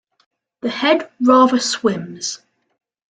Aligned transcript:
The 0.61 0.69
head 0.71 1.11
rather 1.21 1.59
swims. 1.59 2.39